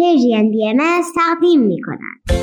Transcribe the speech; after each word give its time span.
پیجین 0.00 0.50
بی 0.50 0.74
تقدیم 1.14 1.60
می 1.60 1.80
کنند. 1.82 2.40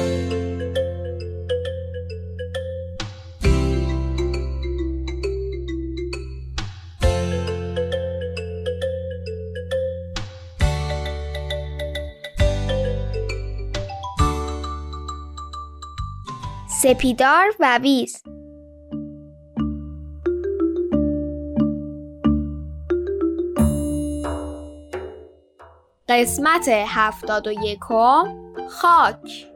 سپیدار 16.82 17.54
و 17.60 17.80
ویز 17.84 18.24
قسمت 26.10 26.68
هفتاد 26.68 27.48
و 27.48 27.52
یکم 27.52 28.54
خاک 28.70 29.48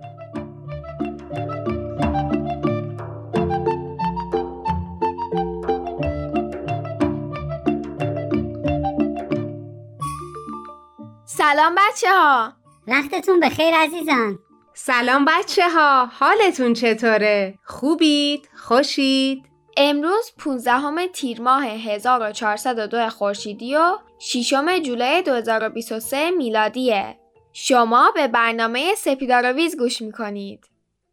سلام 11.26 11.76
بچه 11.76 12.08
ها 12.12 12.54
وقتتون 12.88 13.40
بخیر 13.40 13.73
عزیزان 13.76 14.40
سلام 14.73 15.26
بچه 15.26 15.70
ها 15.70 16.06
حالتون 16.06 16.73
چطوره؟ 16.73 17.59
خوبید؟ 17.64 18.50
خوشید؟ 18.58 19.51
امروز 19.77 20.31
15 20.38 21.07
تیر 21.07 21.41
ماه 21.41 21.66
1402 21.66 23.09
خورشیدی 23.09 23.75
و 23.75 23.97
6 24.20 24.53
جولای 24.84 25.21
2023 25.21 26.31
میلادیه. 26.31 27.17
شما 27.53 28.11
به 28.16 28.27
برنامه 28.27 28.95
سپیدارویز 28.95 29.77
گوش 29.77 30.02
می‌کنید. 30.02 30.66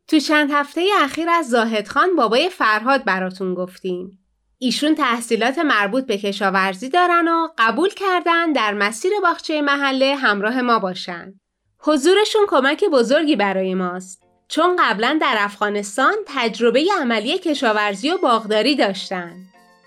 تو 0.09 0.19
چند 0.19 0.50
هفته 0.50 0.87
اخیر 1.00 1.28
از 1.31 1.48
زاهد 1.48 1.89
خان 1.89 2.17
بابای 2.17 2.48
فرهاد 2.48 3.05
براتون 3.05 3.55
گفتیم. 3.55 4.19
ایشون 4.59 4.95
تحصیلات 4.95 5.59
مربوط 5.59 6.06
به 6.06 6.19
کشاورزی 6.19 6.89
دارن 6.89 7.28
و 7.28 7.48
قبول 7.59 7.91
کردن 7.91 8.53
در 8.53 8.75
مسیر 8.75 9.12
باغچه 9.22 9.62
محله 9.62 10.15
همراه 10.15 10.61
ما 10.61 10.78
باشن. 10.78 11.34
حضورشون 11.78 12.43
کمک 12.48 12.84
بزرگی 12.84 13.37
برای 13.37 13.75
ماست. 13.75 14.28
چون 14.49 14.77
قبلا 14.79 15.19
در 15.21 15.37
افغانستان 15.39 16.15
تجربه 16.27 16.85
عملی 17.01 17.39
کشاورزی 17.39 18.11
و 18.11 18.19
باغداری 18.19 18.77
داشتن. 18.77 19.33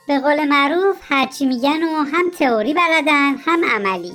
به 0.08 0.20
قول 0.20 0.48
معروف 0.48 0.98
هرچی 1.10 1.46
میگن 1.46 1.84
و 1.84 2.04
هم 2.14 2.30
تئوری 2.40 2.74
بلدن 2.74 3.36
هم 3.46 3.66
عملی. 3.66 4.14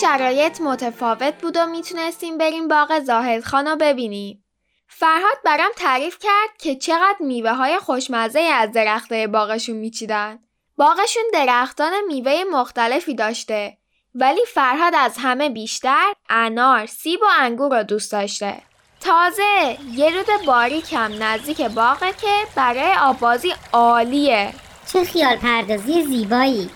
شرایط 0.00 0.60
متفاوت 0.60 1.34
بود 1.34 1.56
و 1.56 1.66
می‌تونستیم 1.66 2.38
بریم 2.38 2.68
باغ 2.68 3.00
زاهد 3.00 3.44
خان 3.44 3.66
رو 3.66 3.76
ببینیم. 3.76 4.44
فرهاد 4.88 5.36
برام 5.44 5.70
تعریف 5.76 6.18
کرد 6.18 6.56
که 6.58 6.76
چقدر 6.76 7.16
میوه 7.20 7.52
های 7.52 7.78
خوشمزه 7.78 8.40
از 8.40 8.72
درخته 8.72 9.26
باغشون 9.26 9.76
میچیدن. 9.76 10.38
باغشون 10.76 11.22
درختان 11.32 11.92
میوه 12.06 12.44
مختلفی 12.52 13.14
داشته 13.14 13.78
ولی 14.14 14.40
فرهاد 14.54 14.94
از 14.94 15.16
همه 15.18 15.50
بیشتر 15.50 16.12
انار، 16.30 16.86
سیب 16.86 17.22
و 17.22 17.26
انگور 17.38 17.78
رو 17.78 17.82
دوست 17.82 18.12
داشته. 18.12 18.62
تازه 19.00 19.78
یه 19.94 20.10
رود 20.10 20.46
باریکم 20.46 21.22
نزدیک 21.22 21.60
باغه 21.60 22.12
که 22.12 22.46
برای 22.56 22.94
آبازی 23.00 23.54
عالیه. 23.72 24.52
چه 24.92 25.04
خیال 25.04 25.36
پردازی 25.36 26.02
زیبایی 26.02 26.70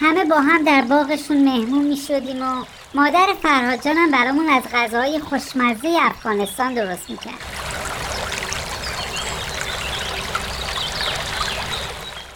همه 0.00 0.24
با 0.24 0.40
هم 0.40 0.64
در 0.64 0.82
باغشون 0.82 1.44
مهمون 1.44 1.84
می 1.84 1.96
شدیم 1.96 2.42
و 2.42 2.64
مادر 2.94 3.26
فرهاد 3.42 3.82
جانم 3.82 4.10
برامون 4.10 4.48
از 4.48 4.62
غذاهای 4.72 5.18
خوشمزه 5.18 5.98
افغانستان 6.00 6.74
درست 6.74 7.10
می‌کرد. 7.10 7.58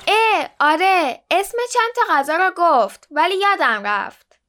اه 0.08 0.48
آره 0.60 1.22
اسم 1.30 1.58
چند 1.72 1.92
تا 1.96 2.02
غذا 2.14 2.36
را 2.36 2.52
گفت 2.56 3.08
ولی 3.10 3.34
یادم 3.34 3.82
رفت. 3.84 4.40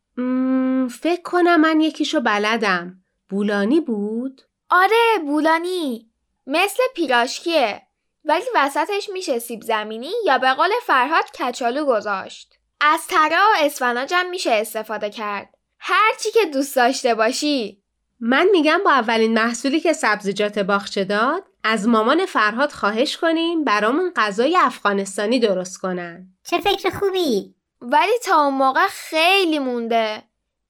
فکر 1.01 1.22
کنم 1.24 1.62
من 1.62 1.81
یکیشو 1.81 2.22
بلدم. 2.22 2.95
بولانی 3.30 3.80
بود؟ 3.80 4.41
آره 4.69 5.19
بولانی. 5.25 6.09
مثل 6.47 6.84
پیراشکیه. 6.95 7.81
ولی 8.25 8.45
وسطش 8.56 9.09
میشه 9.13 9.40
سیب 9.40 9.62
زمینی 9.62 10.12
یا 10.25 10.38
به 10.38 10.53
قول 10.53 10.69
فرهاد 10.85 11.31
کچالو 11.31 11.85
گذاشت. 11.85 12.59
از 12.85 13.07
تره 13.07 13.38
و 13.38 13.66
اسفناجم 13.66 14.25
میشه 14.29 14.51
استفاده 14.51 15.09
کرد. 15.09 15.49
هر 15.79 16.11
چی 16.23 16.31
که 16.31 16.45
دوست 16.45 16.75
داشته 16.75 17.16
باشی. 17.16 17.83
من 18.19 18.47
میگم 18.51 18.79
با 18.85 18.91
اولین 18.91 19.33
محصولی 19.33 19.79
که 19.79 19.94
سبزیجات 19.94 20.59
باغچه 20.59 21.03
داد 21.03 21.44
از 21.63 21.88
مامان 21.88 22.25
فرهاد 22.25 22.71
خواهش 22.71 23.17
کنیم 23.17 23.63
برامون 23.63 24.11
غذای 24.16 24.57
افغانستانی 24.57 25.39
درست 25.39 25.77
کنن. 25.77 26.27
چه 26.44 26.57
فکر 26.57 26.89
خوبی؟ 26.89 27.55
ولی 27.81 28.19
تا 28.23 28.44
اون 28.44 28.53
موقع 28.53 28.88
خیلی 28.88 29.59
مونده. 29.59 30.23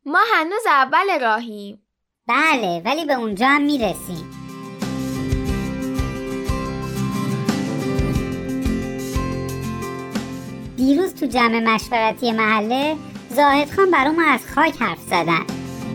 ما 0.06 0.20
هنوز 0.34 0.66
اول 0.68 1.20
راهیم. 1.22 1.84
بله 2.28 2.82
ولی 2.86 3.06
به 3.06 3.14
اونجا 3.14 3.48
هم 3.48 3.62
می‌رسیم. 3.62 4.33
دیروز 10.86 11.16
تو 11.16 11.26
جمع 11.26 11.60
مشورتی 11.60 12.32
محله 12.32 12.96
زاهد 13.30 13.72
خان 13.76 13.92
برام 13.92 14.20
از 14.20 14.40
خاک 14.56 14.82
حرف 14.82 15.00
زدن. 15.00 15.46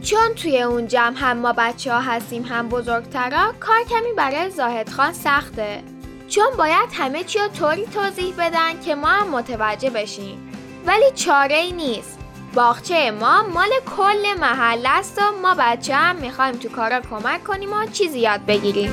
چون 0.03 0.35
توی 0.37 0.63
اون 0.63 0.87
جمع 0.87 1.17
هم 1.17 1.37
ما 1.37 1.53
بچه 1.53 1.93
ها 1.93 2.01
هستیم 2.01 2.43
هم 2.43 2.69
بزرگترا 2.69 3.53
کار 3.61 3.83
کمی 3.91 4.13
برای 4.17 4.51
زاهد 4.51 4.89
خان 4.89 5.13
سخته. 5.13 5.83
چون 6.29 6.47
باید 6.59 6.89
همه 6.93 7.25
چی 7.25 7.39
رو 7.39 7.49
طوری 7.49 7.87
توضیح 7.87 8.35
بدن 8.39 8.81
که 8.85 8.95
ما 8.95 9.09
هم 9.09 9.29
متوجه 9.29 9.91
بشیم. 9.91 10.53
ولی 10.87 11.11
چاره 11.15 11.57
ای 11.57 11.73
نیست. 11.73 12.19
باغچه 12.55 13.11
ما 13.11 13.43
مال 13.55 13.71
کل 13.97 14.41
محله 14.41 14.89
است 14.89 15.19
و 15.19 15.23
ما 15.43 15.55
بچه 15.59 15.95
هم 15.95 16.17
می‌خوایم 16.17 16.55
تو 16.55 16.69
کارا 16.69 17.01
کمک 17.01 17.45
کنیم 17.45 17.73
و 17.73 17.87
چیزی 17.93 18.19
یاد 18.19 18.47
بگیریم. 18.47 18.93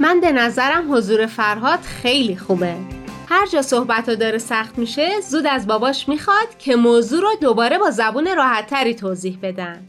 من 0.00 0.20
به 0.20 0.32
نظرم 0.32 0.94
حضور 0.94 1.26
فرهاد 1.26 1.80
خیلی 1.80 2.36
خوبه. 2.36 3.01
هر 3.32 3.46
جا 3.46 3.62
صحبت 3.62 4.08
رو 4.08 4.16
داره 4.16 4.38
سخت 4.38 4.78
میشه 4.78 5.20
زود 5.20 5.46
از 5.46 5.66
باباش 5.66 6.08
می‌خواد 6.08 6.58
که 6.58 6.76
موضوع 6.76 7.20
رو 7.20 7.34
دوباره 7.40 7.78
با 7.78 7.90
زبون 7.90 8.36
راحتتری 8.36 8.94
توضیح 8.94 9.38
بدن. 9.42 9.86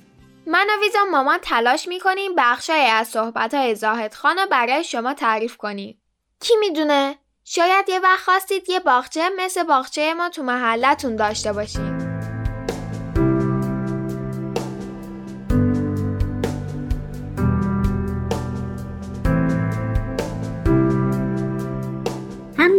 من 0.47 0.67
و 0.69 0.83
ویزا 0.83 0.99
مامان 1.11 1.37
تلاش 1.41 1.87
می‌کنیم 1.87 2.31
بخشای 2.37 2.85
از 2.85 3.07
صحبت 3.07 3.53
های 3.53 3.75
زاهد 3.75 4.13
خان 4.13 4.37
رو 4.37 4.45
برای 4.51 4.83
شما 4.83 5.13
تعریف 5.13 5.57
کنیم. 5.57 6.01
کی 6.39 6.53
می‌دونه؟ 6.59 7.15
شاید 7.43 7.89
یه 7.89 7.99
وقت 7.99 8.23
خواستید 8.23 8.69
یه 8.69 8.79
باغچه 8.79 9.29
مثل 9.37 9.63
باغچه 9.63 10.13
ما 10.13 10.29
تو 10.29 10.43
محلتون 10.43 11.15
داشته 11.15 11.53
باشیم. 11.53 12.02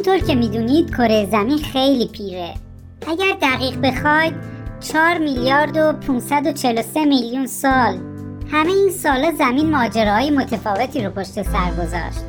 همونطور 0.06 0.28
که 0.28 0.34
می‌دونید 0.34 0.90
کره 0.90 1.28
زمین 1.30 1.58
خیلی 1.58 2.06
پیره. 2.06 2.54
اگر 3.08 3.36
دقیق 3.42 3.80
بخواید 3.80 4.34
4 4.80 5.18
میلیارد 5.18 5.76
و 5.76 5.92
543 5.92 7.04
میلیون 7.04 7.46
سال. 7.46 7.98
همه 8.50 8.72
این 8.72 8.90
سالا 8.90 9.32
زمین 9.38 9.70
ماجراهای 9.70 10.30
متفاوتی 10.30 11.04
رو 11.04 11.10
پشت 11.10 11.42
سر 11.42 11.70
گذاشت. 11.70 12.24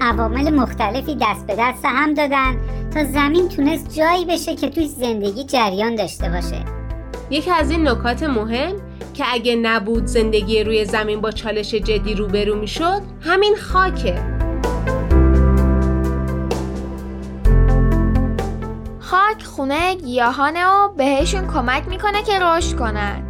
عوامل 0.00 0.50
مختلفی 0.54 1.16
دست 1.20 1.46
به 1.46 1.56
دست 1.58 1.84
هم 1.84 2.14
دادن 2.14 2.56
تا 2.94 3.04
زمین 3.04 3.48
تونست 3.48 3.94
جایی 3.96 4.24
بشه 4.24 4.54
که 4.54 4.68
توی 4.68 4.88
زندگی 4.88 5.44
جریان 5.44 5.94
داشته 5.94 6.28
باشه. 6.28 6.64
یکی 7.30 7.50
از 7.50 7.70
این 7.70 7.88
نکات 7.88 8.22
مهم 8.22 8.72
که 9.14 9.24
اگه 9.32 9.56
نبود 9.56 10.06
زندگی 10.06 10.64
روی 10.64 10.84
زمین 10.84 11.20
با 11.20 11.30
چالش 11.30 11.74
جدی 11.74 12.14
روبرو 12.14 12.54
می‌شد 12.54 13.02
همین 13.20 13.56
خاکه. 13.56 14.37
خاک 19.10 19.44
خونه 19.44 19.94
گیاهانه 19.94 20.66
و 20.66 20.88
بهشون 20.88 21.46
کمک 21.46 21.88
می‌کنه 21.88 22.22
که 22.22 22.38
رشد 22.38 22.78
کنن. 22.78 23.22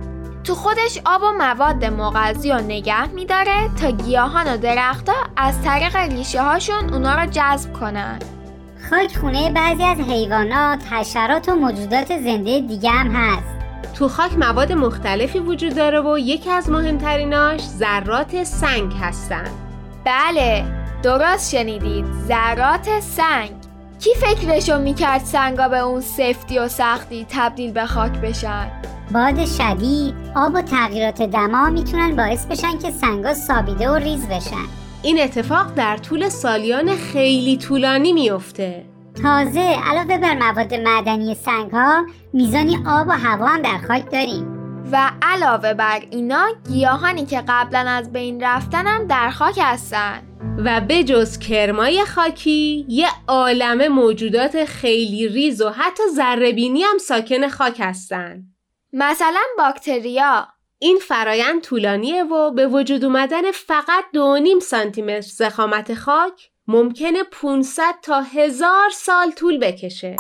تو 0.45 0.55
خودش 0.55 0.99
آب 1.07 1.23
و 1.23 1.33
مواد 1.39 1.85
مغذی 1.85 2.53
رو 2.53 2.59
نگه 2.59 3.07
میداره 3.07 3.71
تا 3.81 3.91
گیاهان 3.91 4.55
و 4.55 4.57
درختها 4.57 5.15
از 5.37 5.63
طریق 5.63 5.97
ریشه 5.97 6.43
هاشون 6.43 6.95
اونا 6.95 7.15
رو 7.15 7.27
جذب 7.31 7.73
کنن. 7.73 8.19
خاک 8.91 9.17
خونه 9.17 9.53
بعضی 9.53 9.83
از 9.85 9.99
حیوانات، 9.99 10.93
حشرات 10.93 11.49
و 11.49 11.55
موجودات 11.55 12.07
زنده 12.07 12.61
دیگه 12.61 12.91
هم 12.91 13.11
هست. 13.11 13.59
تو 13.95 14.09
خاک 14.09 14.39
مواد 14.39 14.73
مختلفی 14.73 15.39
وجود 15.39 15.75
داره 15.75 16.01
و 16.01 16.19
یکی 16.19 16.51
از 16.51 16.71
مهمتریناش 16.71 17.61
ذرات 17.61 18.45
سنگ 18.45 18.93
هستن. 19.03 19.51
بله 20.05 20.65
درست 21.03 21.51
شنیدید. 21.51 22.05
ذرات 22.29 23.01
سنگ. 23.01 23.58
کی 24.01 24.11
فکرشو 24.15 24.79
می‌کرد 24.79 25.25
سنگا 25.25 25.69
به 25.69 25.79
اون 25.79 26.01
سفتی 26.01 26.59
و 26.59 26.69
سختی 26.69 27.27
تبدیل 27.29 27.73
به 27.73 27.87
خاک 27.87 28.13
بشن؟ 28.13 28.71
باد 29.13 29.45
شدید، 29.45 30.15
آب 30.37 30.55
و 30.55 30.63
تغییرات 30.63 31.23
دما 31.23 31.71
می‌تونن 31.71 32.17
باعث 32.17 32.47
بشن 32.47 32.79
که 32.79 32.91
سنگا 32.91 33.35
سابیده 33.35 33.91
و 33.91 33.95
ریز 33.95 34.27
بشن. 34.27 34.67
این 35.03 35.21
اتفاق 35.21 35.75
در 35.75 35.97
طول 35.97 36.29
سالیان 36.29 36.97
خیلی 36.97 37.57
طولانی 37.57 38.13
میفته 38.13 38.85
تازه 39.23 39.61
علاوه 39.61 40.19
بر 40.19 40.35
مواد 40.35 40.75
معدنی 40.75 41.35
سنگ 41.35 41.71
ها 41.71 42.07
میزانی 42.33 42.77
آب 42.87 43.09
و 43.09 43.11
هوا 43.11 43.47
هم 43.47 43.63
در 43.63 43.79
خاک 43.89 44.11
داریم. 44.13 44.58
و 44.93 45.11
علاوه 45.23 45.75
بر 45.75 46.03
اینا 46.11 46.49
گیاهانی 46.69 47.27
که 47.27 47.45
قبلا 47.49 47.79
از 47.79 48.13
بین 48.13 48.43
رفتن 48.43 48.87
هم 48.87 49.07
در 49.07 49.31
خاک 49.31 49.59
هستن. 49.63 50.23
و 50.65 50.81
بجز 50.89 51.39
کرمای 51.39 52.05
خاکی 52.05 52.87
یه 52.89 53.09
عالمه 53.29 53.89
موجودات 53.89 54.65
خیلی 54.65 55.29
ریز 55.29 55.63
و 55.63 55.71
حتی 55.71 56.03
ذرهبینی 56.15 56.83
هم 56.83 56.99
ساکن 56.99 57.49
خاک 57.49 57.77
هستن. 57.81 58.43
مثلا 58.93 59.43
باکتریا. 59.59 60.49
این 60.79 60.99
فرایند 60.99 61.63
طولانیه 61.63 62.25
و 62.25 62.51
به 62.51 62.67
وجود 62.67 63.05
اومدن 63.05 63.53
فقط 63.53 64.05
دو 64.13 64.39
نیم 64.39 64.61
سانتی 64.61 65.03
متر 65.03 65.21
زخامت 65.21 65.95
خاک 65.95 66.51
ممکنه 66.67 67.23
500 67.23 67.83
تا 68.03 68.21
هزار 68.21 68.91
سال 68.93 69.31
طول 69.31 69.59
بکشه. 69.59 70.17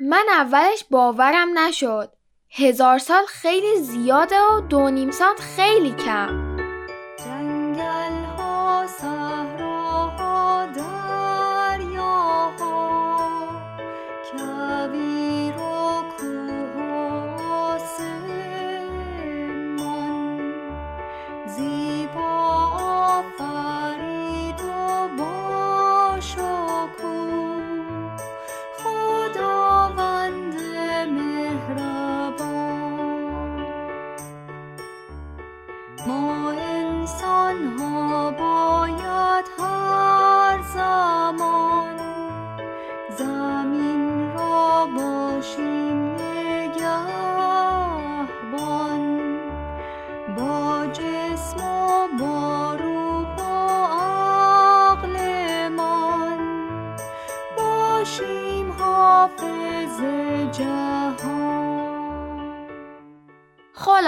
من 0.00 0.26
اولش 0.30 0.84
باورم 0.90 1.58
نشد. 1.58 2.13
هزار 2.56 2.98
سال 2.98 3.24
خیلی 3.28 3.80
زیاده 3.80 4.36
و 4.40 4.60
دو 4.60 4.90
نیم 4.90 5.10
سانت 5.10 5.40
خیلی 5.40 5.90
کم. 5.90 6.53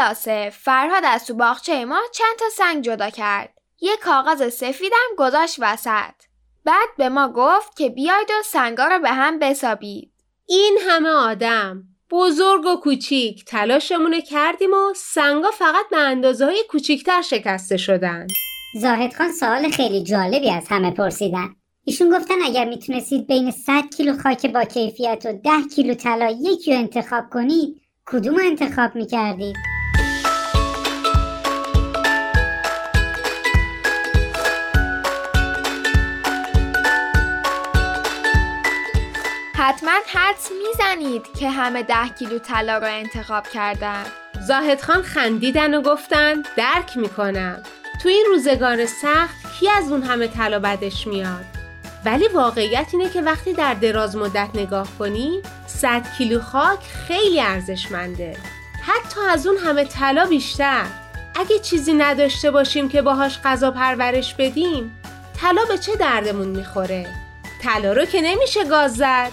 خلاصه. 0.07 0.51
فرهاد 0.51 1.03
از 1.05 1.27
تو 1.27 1.35
باغچه 1.35 1.85
ما 1.85 2.01
چند 2.13 2.37
تا 2.39 2.45
سنگ 2.57 2.85
جدا 2.85 3.11
کرد. 3.11 3.55
یه 3.81 3.97
کاغذ 3.97 4.49
سفیدم 4.49 5.07
گذاشت 5.19 5.57
وسط. 5.59 6.15
بعد 6.65 6.89
به 6.99 7.09
ما 7.09 7.29
گفت 7.29 7.77
که 7.77 7.89
بیاید 7.89 8.31
و 8.31 8.43
سنگا 8.45 8.85
رو 8.85 8.99
به 8.99 9.11
هم 9.11 9.39
بسابید. 9.39 10.13
این 10.49 10.79
همه 10.89 11.09
آدم 11.09 11.83
بزرگ 12.11 12.67
و 12.67 12.77
کوچیک 12.77 13.45
تلاشمونه 13.45 14.23
کردیم 14.23 14.73
و 14.73 14.95
سنگا 14.97 15.51
فقط 15.51 15.89
به 15.91 15.97
اندازه 15.97 16.45
های 16.45 16.65
کوچیکتر 16.69 17.23
شکسته 17.23 17.77
شدن. 17.77 18.27
زاهد 18.81 19.15
خان 19.15 19.33
سوال 19.33 19.71
خیلی 19.71 20.03
جالبی 20.03 20.51
از 20.51 20.67
همه 20.69 20.91
پرسیدن. 20.91 21.57
ایشون 21.85 22.19
گفتن 22.19 22.43
اگر 22.45 22.65
می‌تونستید 22.65 23.27
بین 23.27 23.51
100 23.51 23.83
کیلو 23.97 24.19
خاک 24.23 24.47
با 24.47 24.65
کیفیت 24.65 25.23
و 25.25 25.33
10 25.33 25.51
کیلو 25.75 25.95
طلا 25.95 26.37
یکی 26.41 26.73
رو 26.73 26.79
انتخاب 26.79 27.31
کنید 27.31 27.81
کدوم 28.07 28.37
رو 28.37 28.45
انتخاب 28.45 28.95
می‌کردید؟ 28.95 29.57
حتما 39.67 39.91
حدس 40.15 40.51
می‌زنید 40.69 41.23
که 41.39 41.51
همه 41.51 41.83
ده 41.83 42.09
کیلو 42.19 42.39
طلا 42.39 42.79
رو 42.79 42.87
انتخاب 42.87 43.49
کردن. 43.49 44.05
زاهد 44.47 44.81
خان 44.81 45.03
خندیدن 45.03 45.75
و 45.75 45.83
گفتن 45.83 46.43
درک 46.57 46.97
می‌کنم. 46.97 47.63
تو 48.03 48.09
این 48.09 48.27
روزگار 48.29 48.87
سخت 48.87 49.35
کی 49.59 49.71
از 49.71 49.93
اون 49.93 50.03
همه 50.03 50.29
طلا 50.29 50.59
بدش 50.59 51.07
میاد؟ 51.07 51.45
ولی 52.05 52.29
واقعیت 52.29 52.87
اینه 52.93 53.11
که 53.11 53.23
وقتی 53.23 53.53
در 53.53 53.75
دراز 53.75 54.17
مدت 54.17 54.49
نگاه 54.55 54.89
کنی 54.99 55.43
100 55.67 56.03
کیلو 56.19 56.41
خاک 56.41 56.81
خیلی 57.09 57.41
ارزشمنده. 57.41 58.37
حتی 58.83 59.21
از 59.21 59.47
اون 59.47 59.57
همه 59.57 59.85
طلا 59.85 60.27
بیشتر. 60.27 60.87
اگه 61.35 61.59
چیزی 61.59 61.95
نداشته 61.95 62.51
باشیم 62.51 62.89
که 62.89 63.03
باهاش 63.03 63.39
غذا 63.45 63.71
پرورش 63.71 64.35
بدیم 64.35 64.99
طلا 65.41 65.65
به 65.69 65.79
چه 65.79 65.97
دردمون 65.97 66.49
می‌خوره؟ 66.49 67.26
طلا 67.67 67.93
رو 67.93 68.05
که 68.05 68.21
نمیشه 68.21 68.65
گاز 68.65 68.95
زد. 68.97 69.31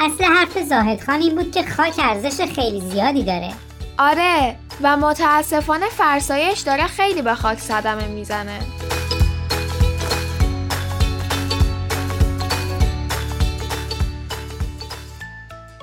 اصل 0.00 0.24
حرف 0.24 0.58
زاهد 0.58 1.00
خان 1.00 1.20
این 1.20 1.34
بود 1.34 1.52
که 1.52 1.62
خاک 1.62 1.94
ارزش 1.98 2.44
خیلی 2.54 2.80
زیادی 2.80 3.22
داره. 3.22 3.52
آره 3.98 4.56
و 4.82 4.96
متاسفانه 4.96 5.88
فرسایش 5.88 6.60
داره 6.60 6.86
خیلی 6.86 7.22
به 7.22 7.34
خاک 7.34 7.58
صدمه 7.58 8.06
می‌زنه. 8.06 8.58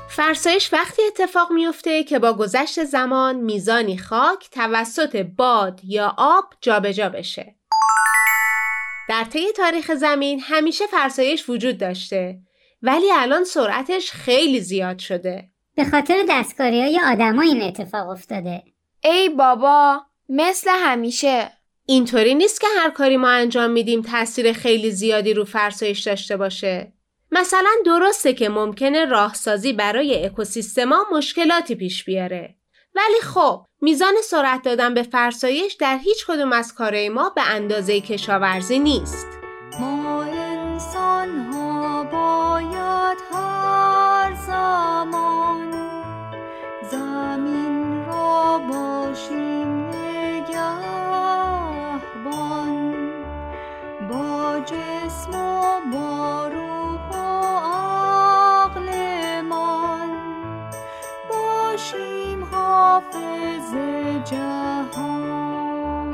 فرسایش 0.10 0.74
وقتی 0.74 1.02
اتفاق 1.08 1.52
میفته 1.52 2.04
که 2.04 2.20
با 2.20 2.34
گذشت 2.34 2.84
زمان 2.84 3.36
میزانی 3.36 3.98
خاک 3.98 4.50
توسط 4.50 5.16
باد 5.38 5.82
یا 5.84 6.16
آب 6.18 6.46
جابجا 6.62 7.10
بشه. 7.10 7.59
در 9.10 9.24
طی 9.24 9.52
تاریخ 9.52 9.94
زمین 9.94 10.40
همیشه 10.40 10.88
فرسایش 10.88 11.50
وجود 11.50 11.78
داشته 11.78 12.40
ولی 12.82 13.12
الان 13.12 13.44
سرعتش 13.44 14.12
خیلی 14.12 14.60
زیاد 14.60 15.00
شده. 15.00 15.50
به 15.76 15.86
خاطر 15.86 16.26
دستکاری 16.30 16.82
های 16.82 17.00
آدم 17.12 17.40
این 17.40 17.62
اتفاق 17.62 18.10
افتاده 18.10 18.64
ای 19.04 19.30
بابا 19.30 20.02
مثل 20.30 20.70
همیشه 20.74 21.52
اینطوری 21.86 22.36
نیست 22.36 22.62
که 22.62 22.68
هر 22.80 22.90
کاری 22.90 23.18
ما 23.18 23.30
انجام 23.30 23.72
میدیم 23.72 24.02
تاثیر 24.02 24.54
خیلی 24.54 24.92
زیادی 24.92 25.34
رو 25.34 25.46
فرسایش 25.46 26.00
داشته 26.00 26.38
باشه. 26.38 26.94
مثلا 27.32 27.72
درسته 27.86 28.34
که 28.34 28.50
ممکنه 28.50 29.06
راهسازی 29.06 29.74
برای 29.74 30.26
اکوسیستما 30.26 31.06
مشکلاتی 31.12 31.76
پیش 31.76 32.04
بیاره. 32.04 32.56
ولی 32.96 33.22
خب 33.22 33.66
میزان 33.82 34.14
سرعت 34.24 34.62
دادن 34.62 34.94
به 34.94 35.04
فرسایش 35.04 35.74
در 35.74 35.98
هیچ 35.98 36.26
کدوم 36.28 36.54
از 36.54 36.74
کارهای 36.74 37.10
ما 37.10 37.30
به 37.30 37.42
اندازه 37.42 38.02
کشاورزی 38.02 38.80
نیست. 38.80 39.28
ما 39.80 40.24
انسان 40.24 41.40
ها 41.40 42.04
باید 42.04 43.18
هر 43.32 44.36
زمان 44.48 45.72
زمین 46.92 48.06
را 48.06 48.58
باشیم 48.58 49.59
جهان. 64.26 66.10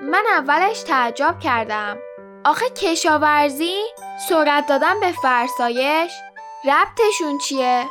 من 0.00 0.24
اولش 0.36 0.82
تعجب 0.82 1.38
کردم. 1.42 1.98
آخه 2.44 2.70
کشاورزی؟ 2.70 3.76
سرعت 4.28 4.66
دادن 4.66 5.00
به 5.00 5.12
فرسایش؟ 5.22 6.12
ربطشون 6.64 7.38
چیه؟ 7.38 7.84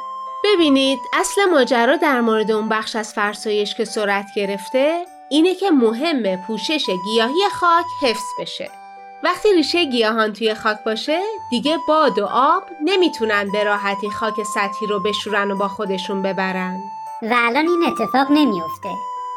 ببینید 0.43 0.99
اصل 1.13 1.45
ماجرا 1.51 1.95
در 1.95 2.21
مورد 2.21 2.51
اون 2.51 2.69
بخش 2.69 2.95
از 2.95 3.13
فرسایش 3.13 3.75
که 3.75 3.85
سرعت 3.85 4.25
گرفته 4.35 5.05
اینه 5.29 5.55
که 5.55 5.71
مهمه 5.71 6.43
پوشش 6.47 6.85
گیاهی 7.05 7.49
خاک 7.59 7.85
حفظ 8.01 8.25
بشه. 8.39 8.82
وقتی 9.23 9.53
ریشه 9.53 9.85
گیاهان 9.85 10.33
توی 10.33 10.53
خاک 10.53 10.77
باشه 10.85 11.19
دیگه 11.49 11.77
باد 11.87 12.19
و 12.19 12.25
آب 12.25 12.63
نمی‌تونن 12.81 13.51
به 13.51 13.63
راحتی 13.63 14.09
خاک 14.09 14.43
سطحی 14.43 14.87
رو 14.87 14.99
بشورن 14.99 15.51
و 15.51 15.57
با 15.57 15.67
خودشون 15.67 16.21
ببرن. 16.21 16.79
و 17.21 17.35
الان 17.37 17.67
این 17.67 17.83
اتفاق 17.83 18.31
نمیافته 18.31 18.89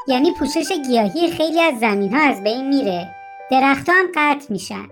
یعنی 0.08 0.32
پوشش 0.32 0.72
گیاهی 0.86 1.30
خیلی 1.30 1.60
از 1.60 1.78
زمین 1.78 2.14
ها 2.14 2.22
از 2.22 2.42
بین 2.42 2.68
میره 2.68 3.14
درختها 3.50 3.94
هم 3.94 4.06
قطع 4.14 4.46
میشن 4.52 4.88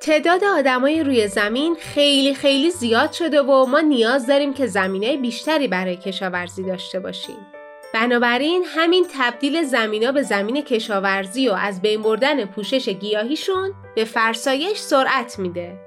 تعداد 0.00 0.44
آدمای 0.44 1.02
روی 1.02 1.28
زمین 1.28 1.76
خیلی 1.80 2.34
خیلی 2.34 2.70
زیاد 2.70 3.12
شده 3.12 3.42
و 3.42 3.66
ما 3.66 3.80
نیاز 3.80 4.26
داریم 4.26 4.54
که 4.54 4.66
زمینه 4.66 5.16
بیشتری 5.16 5.68
برای 5.68 5.96
کشاورزی 5.96 6.62
داشته 6.62 7.00
باشیم. 7.00 7.46
بنابراین 7.94 8.64
همین 8.66 9.06
تبدیل 9.18 9.62
زمینا 9.62 10.12
به 10.12 10.22
زمین 10.22 10.62
کشاورزی 10.62 11.48
و 11.48 11.52
از 11.52 11.82
بین 11.82 12.02
بردن 12.02 12.44
پوشش 12.44 12.88
گیاهیشون 12.88 13.74
به 13.94 14.04
فرسایش 14.04 14.78
سرعت 14.78 15.38
میده. 15.38 15.78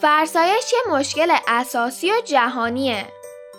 فرسایش 0.00 0.72
یه 0.72 0.94
مشکل 0.94 1.32
اساسی 1.48 2.10
و 2.10 2.14
جهانیه. 2.24 3.04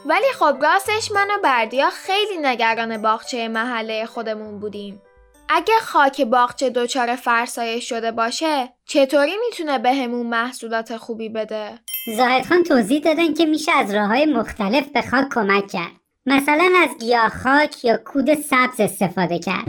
ولی 0.05 0.31
خب 0.39 0.58
راستش 0.62 1.12
من 1.12 1.27
و 1.27 1.41
بردیا 1.43 1.89
خیلی 1.89 2.38
نگران 2.41 3.01
باغچه 3.01 3.48
محله 3.48 4.05
خودمون 4.05 4.60
بودیم. 4.60 5.01
اگه 5.50 5.74
خاک 5.81 6.22
باغچه 6.22 6.70
دچار 6.70 7.15
فرسایش 7.15 7.89
شده 7.89 8.12
باشه 8.12 8.74
چطوری 8.86 9.34
می‌تونه 9.46 9.79
بهمون 9.79 10.27
محصولات 10.27 10.98
خوبی 10.98 11.29
بده؟ 11.29 11.79
زاهد 12.17 12.46
خان 12.46 12.63
توضیح 12.63 13.01
دادن 13.01 13.34
که 13.34 13.46
میشه 13.46 13.72
از 13.72 13.93
راه 13.93 14.08
های 14.08 14.25
مختلف 14.25 14.88
به 14.88 15.01
خاک 15.01 15.29
کمک 15.34 15.67
کرد. 15.67 16.00
مثلا 16.25 16.70
از 16.84 16.90
گیاه 17.00 17.30
خاک 17.30 17.86
یا 17.86 17.98
کود 17.98 18.34
سبز 18.34 18.80
استفاده 18.80 19.40
کرد. 19.40 19.68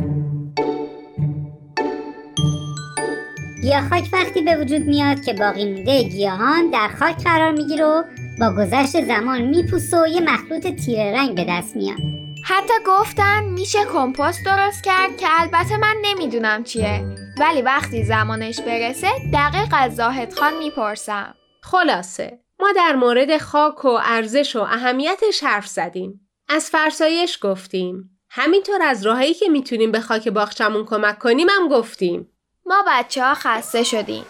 گیاه 3.62 3.88
خاک 3.88 4.04
وقتی 4.12 4.42
به 4.42 4.56
وجود 4.56 4.80
میاد 4.80 5.24
که 5.24 5.32
باقی 5.32 5.72
مونده 5.72 6.02
گیاهان 6.02 6.70
در 6.70 6.88
خاک 6.88 7.24
قرار 7.24 7.52
می‌گیره 7.52 7.84
و 7.84 8.02
با 8.40 8.52
گذشت 8.58 9.04
زمان 9.04 9.42
میپوسه 9.42 10.02
و 10.02 10.06
یه 10.06 10.20
مخلوط 10.20 10.66
تیره 10.66 11.12
رنگ 11.12 11.34
به 11.34 11.46
دست 11.48 11.76
میاد. 11.76 11.98
حتی 12.44 12.74
گفتن 12.86 13.44
میشه 13.44 13.78
کمپوست 13.92 14.44
درست 14.44 14.84
کرد 14.84 15.16
که 15.16 15.26
البته 15.40 15.76
من 15.76 15.94
نمی‌دونم 16.02 16.64
چیه. 16.64 17.04
ولی 17.40 17.62
وقتی 17.62 18.04
زمانش 18.04 18.60
برسه 18.60 19.08
دقیق 19.32 19.68
از 19.72 19.96
زاهد 19.96 20.34
خان 20.34 20.58
می‌پرسم. 20.58 21.34
خلاصه 21.62 22.38
ما 22.60 22.72
در 22.76 22.96
مورد 22.96 23.38
خاک 23.38 23.84
و 23.84 23.98
ارزش 24.04 24.56
و 24.56 24.60
اهمیتش 24.60 25.42
حرف 25.42 25.66
زدیم. 25.66 26.28
از 26.54 26.70
فرسایش 26.70 27.38
گفتیم. 27.42 28.18
همینطور 28.30 28.82
از 28.82 29.06
راهایی 29.06 29.34
که 29.34 29.48
می‌تونیم 29.48 29.92
به 29.92 30.00
خاک 30.00 30.28
باغچمون 30.28 30.84
کمک 30.84 31.18
کنیم 31.18 31.48
هم 31.50 31.68
گفتیم. 31.68 32.32
ما 32.66 32.84
بچه 32.88 33.24
ها 33.24 33.34
خسته 33.34 33.82
شدیم. 33.82 34.26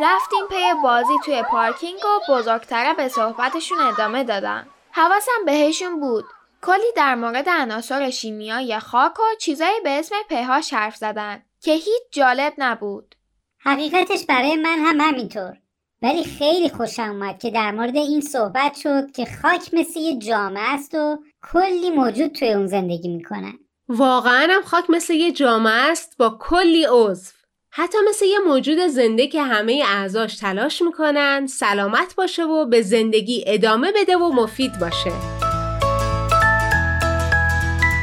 رفتیم 0.00 0.46
پی 0.50 0.82
بازی 0.82 1.12
توی 1.24 1.42
پارکینگ 1.50 2.00
و 2.04 2.32
بزرگتره 2.32 2.94
به 2.94 3.08
صحبتشون 3.08 3.78
ادامه 3.80 4.24
دادن. 4.24 4.66
حواسم 4.90 5.44
بهشون 5.46 6.00
بود. 6.00 6.24
کلی 6.62 6.92
در 6.96 7.14
مورد 7.14 7.48
عناصر 7.48 8.10
شیمیایی 8.10 8.78
خاک 8.78 9.20
و 9.20 9.22
چیزایی 9.38 9.80
به 9.84 9.90
اسم 9.90 10.14
پهاش 10.28 10.74
حرف 10.74 10.96
زدن 10.96 11.42
که 11.60 11.72
هیچ 11.72 12.02
جالب 12.12 12.52
نبود. 12.58 13.14
حقیقتش 13.58 14.26
برای 14.26 14.56
من 14.56 14.78
هم 14.78 15.00
همینطور. 15.00 15.56
ولی 16.02 16.24
خیلی 16.24 16.68
خوشم 16.68 17.02
اومد 17.02 17.38
که 17.38 17.50
در 17.50 17.70
مورد 17.70 17.96
این 17.96 18.20
صحبت 18.20 18.74
شد 18.74 19.10
که 19.10 19.26
خاک 19.42 19.74
مثل 19.74 20.00
یه 20.00 20.18
جامعه 20.18 20.74
است 20.74 20.94
و 20.94 21.18
کلی 21.42 21.90
موجود 21.90 22.32
توی 22.32 22.52
اون 22.52 22.66
زندگی 22.66 23.08
می‌کنن 23.08 23.58
واقعا 23.88 24.48
هم 24.50 24.62
خاک 24.62 24.84
مثل 24.90 25.14
یه 25.14 25.32
جامعه 25.32 25.90
است 25.90 26.16
با 26.18 26.38
کلی 26.40 26.86
عضو. 26.90 27.32
حتی 27.72 27.98
مثل 28.08 28.24
یه 28.24 28.38
موجود 28.46 28.78
زنده 28.78 29.26
که 29.26 29.42
همه 29.42 29.82
اعضاش 29.86 30.36
تلاش 30.36 30.82
می‌کنن 30.82 31.46
سلامت 31.46 32.14
باشه 32.14 32.44
و 32.44 32.66
به 32.66 32.82
زندگی 32.82 33.44
ادامه 33.46 33.92
بده 33.96 34.16
و 34.16 34.32
مفید 34.32 34.72
باشه. 34.80 35.12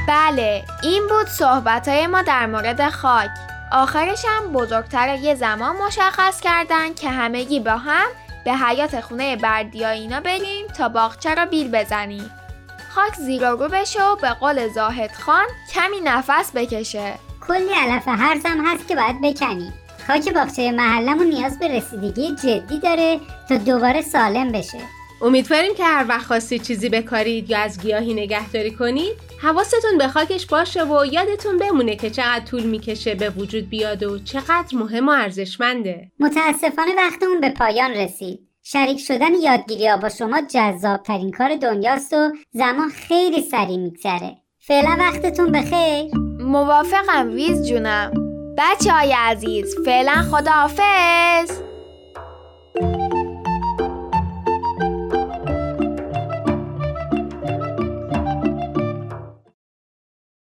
بله 0.08 0.64
این 0.84 1.04
بود 1.08 1.28
صحبت 1.28 1.88
های 1.88 2.08
ما 2.08 2.22
در 2.22 2.46
مورد 2.46 2.90
خاک 2.90 3.47
آخرش 3.72 4.26
هم 4.26 4.52
بزرگتر 4.52 5.16
یه 5.16 5.36
زمان 5.36 5.76
مشخص 5.76 6.42
کردن 6.42 6.94
که 6.94 7.10
همگی 7.10 7.60
با 7.60 7.78
هم 7.78 8.08
به 8.46 8.54
حیات 8.54 9.02
خونه 9.02 9.36
بردیا 9.36 9.90
اینا 9.90 10.20
بریم 10.20 10.68
تا 10.68 10.90
باغچه 10.90 11.36
را 11.36 11.46
بیل 11.46 11.72
بزنیم. 11.72 12.32
خاک 12.90 13.14
زیر 13.16 13.54
و 13.54 13.56
رو 13.56 13.70
بشه 13.70 14.04
و 14.04 14.16
به 14.16 14.30
قول 14.30 14.68
زاهد 14.68 15.12
خان 15.12 15.46
کمی 15.74 16.00
نفس 16.04 16.52
بکشه. 16.56 17.14
کلی 17.48 17.74
علف 17.74 18.08
هرز 18.08 18.46
هم 18.46 18.66
هست 18.66 18.88
که 18.88 18.96
باید 18.96 19.22
بکنیم. 19.22 19.74
خاک 20.08 20.34
باغچه 20.34 20.72
محلمون 20.72 21.28
نیاز 21.28 21.60
به 21.60 21.68
رسیدگی 21.68 22.36
جدی 22.36 22.80
داره 22.80 23.20
تا 23.50 23.58
دوباره 23.58 24.02
سالم 24.02 24.52
بشه. 24.52 24.97
امیدواریم 25.22 25.76
که 25.76 25.84
هر 25.84 26.06
وقت 26.10 26.26
خواستید 26.26 26.62
چیزی 26.62 26.90
بکارید 26.90 27.50
یا 27.50 27.60
از 27.60 27.82
گیاهی 27.82 28.14
نگهداری 28.14 28.72
کنید 28.72 29.14
حواستون 29.42 29.98
به 29.98 30.08
خاکش 30.08 30.46
باشه 30.46 30.84
و 30.84 31.06
یادتون 31.06 31.58
بمونه 31.58 31.96
که 31.96 32.10
چقدر 32.10 32.46
طول 32.46 32.64
می‌کشه 32.64 33.16
به 33.16 33.30
وجود 33.30 33.70
بیاد 33.70 34.04
و 34.04 34.20
چقدر 34.20 34.68
مهم 34.74 35.08
و 35.08 35.12
ارزشمنده. 35.12 36.12
متاسفانه 36.20 36.96
وقتمون 36.98 37.42
به 37.42 37.50
پایان 37.50 37.92
رسید. 37.92 38.40
شریک 38.64 39.00
شدن 39.00 39.34
یادگیری 39.34 39.88
ها 39.88 39.98
با 39.98 40.10
شما 40.10 40.42
جذاب 40.42 41.04
ترین 41.04 41.32
کار 41.32 41.56
دنیاست 41.56 42.14
و 42.14 42.32
زمان 42.52 42.90
خیلی 42.90 43.42
سریع 43.42 43.78
میگذره. 43.78 44.38
فعلا 44.60 44.96
وقتتون 45.00 45.52
بخیر 45.52 46.16
موافقم 46.40 47.34
ویز 47.34 47.68
جونم. 47.68 48.14
بچه 48.58 48.92
های 48.92 49.14
عزیز 49.14 49.76
فعلا 49.86 50.14
خداحافظ. 50.32 51.67